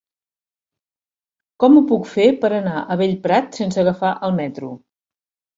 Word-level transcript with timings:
Com 1.63 1.77
ho 1.77 1.83
puc 1.93 2.09
fer 2.15 2.27
per 2.45 2.51
anar 2.63 2.81
a 2.81 2.97
Bellprat 3.03 3.61
sense 3.61 3.81
agafar 3.85 4.15
el 4.31 4.35
metro? 4.43 4.73